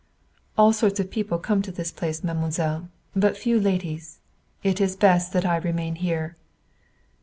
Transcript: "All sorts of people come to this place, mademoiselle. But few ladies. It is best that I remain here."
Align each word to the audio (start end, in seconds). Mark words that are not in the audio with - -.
"All 0.57 0.73
sorts 0.73 0.99
of 0.99 1.11
people 1.11 1.37
come 1.37 1.61
to 1.61 1.71
this 1.71 1.91
place, 1.91 2.23
mademoiselle. 2.23 2.89
But 3.15 3.37
few 3.37 3.59
ladies. 3.59 4.17
It 4.63 4.81
is 4.81 4.95
best 4.95 5.31
that 5.33 5.45
I 5.45 5.57
remain 5.57 5.93
here." 5.93 6.35